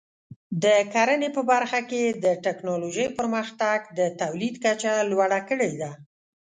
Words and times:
د 0.63 0.65
کرنې 0.93 1.29
په 1.35 1.41
برخه 1.51 1.79
کې 1.89 2.03
د 2.23 2.25
ټکنالوژۍ 2.45 3.07
پرمختګ 3.17 3.79
د 3.99 4.01
تولید 4.21 4.55
کچه 4.63 4.93
لوړه 5.11 5.39
کړې 5.49 5.71
ده. 5.81 5.91